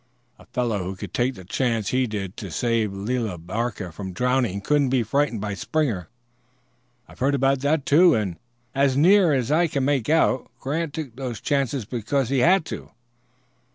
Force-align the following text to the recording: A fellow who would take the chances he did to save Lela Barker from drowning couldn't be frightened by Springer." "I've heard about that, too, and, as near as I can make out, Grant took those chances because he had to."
A 0.39 0.47
fellow 0.47 0.79
who 0.79 0.97
would 0.99 1.13
take 1.13 1.35
the 1.35 1.45
chances 1.45 1.91
he 1.91 2.07
did 2.07 2.35
to 2.37 2.49
save 2.49 2.91
Lela 2.91 3.37
Barker 3.37 3.91
from 3.91 4.13
drowning 4.13 4.59
couldn't 4.59 4.89
be 4.89 5.03
frightened 5.03 5.41
by 5.41 5.53
Springer." 5.53 6.09
"I've 7.07 7.19
heard 7.19 7.35
about 7.35 7.59
that, 7.59 7.85
too, 7.85 8.15
and, 8.15 8.37
as 8.73 8.97
near 8.97 9.31
as 9.31 9.51
I 9.51 9.67
can 9.67 9.85
make 9.85 10.09
out, 10.09 10.49
Grant 10.59 10.93
took 10.95 11.15
those 11.15 11.39
chances 11.39 11.85
because 11.85 12.29
he 12.29 12.39
had 12.39 12.65
to." 12.65 12.89